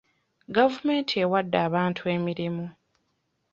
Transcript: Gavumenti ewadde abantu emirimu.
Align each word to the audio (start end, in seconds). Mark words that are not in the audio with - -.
Gavumenti 0.55 1.13
ewadde 1.23 1.57
abantu 1.67 2.01
emirimu. 2.15 2.65